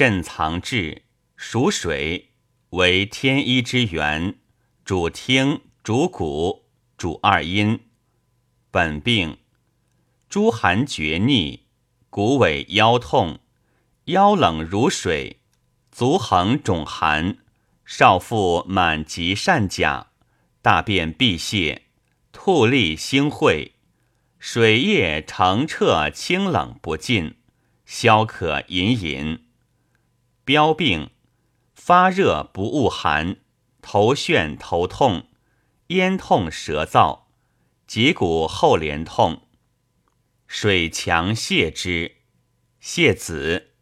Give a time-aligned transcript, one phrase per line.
[0.00, 1.02] 肾藏志，
[1.34, 2.30] 属水，
[2.70, 4.36] 为天一之源，
[4.84, 7.80] 主听，主骨，主二阴。
[8.70, 9.38] 本病，
[10.28, 11.64] 诸寒厥逆，
[12.10, 13.40] 骨尾腰痛，
[14.04, 15.40] 腰冷如水，
[15.90, 17.38] 足横肿寒，
[17.84, 20.12] 少腹满及善甲，
[20.62, 21.86] 大便闭泄，
[22.30, 23.72] 吐利腥秽，
[24.38, 27.34] 水液澄澈清冷不尽，
[27.84, 29.47] 消渴隐隐。
[30.48, 31.10] 标病，
[31.74, 33.36] 发热不恶寒，
[33.82, 35.28] 头眩头痛，
[35.88, 37.24] 咽痛舌燥，
[37.86, 39.42] 脊骨后连痛。
[40.46, 42.22] 水强泻之，
[42.82, 43.74] 泻子、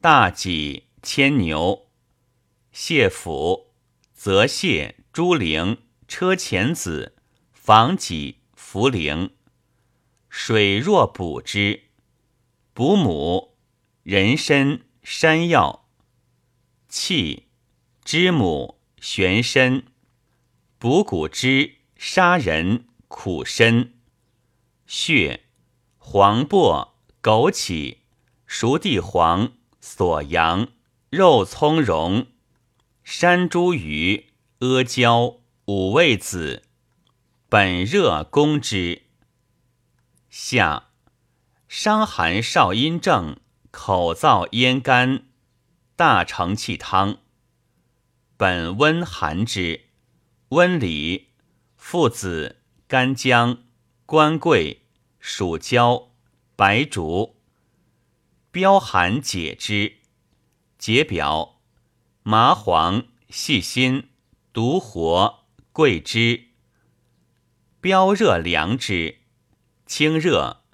[0.00, 1.86] 大戟、牵牛、
[2.74, 3.72] 泻府、
[4.12, 5.78] 泽泻、猪苓、
[6.08, 7.14] 车前子、
[7.52, 9.30] 防己、茯苓。
[10.28, 11.84] 水若补之，
[12.72, 13.56] 补母、
[14.02, 15.81] 人参、山药。
[16.94, 17.46] 气，
[18.04, 19.84] 知母、玄参、
[20.78, 23.94] 补骨脂、砂仁、苦参。
[24.86, 25.44] 血，
[25.96, 27.96] 黄柏、枸杞、
[28.44, 30.68] 熟地黄、锁阳、
[31.08, 32.26] 肉苁蓉、
[33.02, 34.24] 山茱萸、
[34.58, 36.62] 阿胶、五味子。
[37.48, 39.04] 本热攻之。
[40.28, 40.90] 下，
[41.66, 43.38] 伤寒少阴症，
[43.70, 45.24] 口燥咽干。
[46.04, 47.18] 大承气汤，
[48.36, 49.82] 本温寒之，
[50.48, 51.28] 温里、
[51.76, 53.62] 附子、干姜、
[54.04, 54.82] 官桂、
[55.20, 56.10] 蜀椒、
[56.56, 57.36] 白术，
[58.50, 59.98] 标寒解之，
[60.76, 61.60] 解表，
[62.24, 64.08] 麻黄、细辛、
[64.52, 66.48] 独活、桂枝，
[67.80, 69.20] 标热凉之，
[69.86, 70.64] 清热，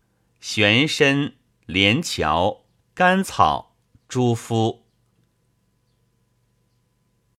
[0.41, 1.35] 玄参、
[1.67, 3.77] 连翘、甘草、
[4.09, 4.88] 猪肤。